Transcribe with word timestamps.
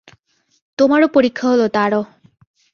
তোমারও 0.79 1.07
পরীক্ষা 1.07 1.45
হল, 1.47 1.61
তারও। 1.67 2.01